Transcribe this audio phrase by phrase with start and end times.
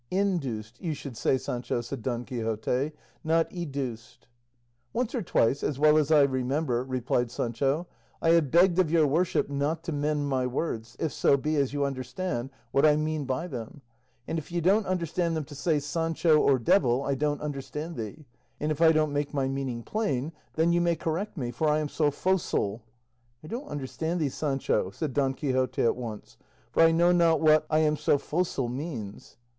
[0.09, 2.91] "Induced, you should say, Sancho," said Don Quixote;
[3.23, 4.25] "not educed."
[4.93, 7.85] "Once or twice, as well as I remember," replied Sancho,
[8.19, 11.71] "I have begged of your worship not to mend my words, if so be as
[11.71, 13.83] you understand what I mean by them;
[14.27, 18.25] and if you don't understand them to say 'Sancho,' or 'devil,' 'I don't understand thee;
[18.59, 21.77] and if I don't make my meaning plain, then you may correct me, for I
[21.77, 22.81] am so focile"
[23.43, 26.37] "I don't understand thee, Sancho," said Don Quixote at once;
[26.71, 29.37] "for I know not what 'I am so focile' means."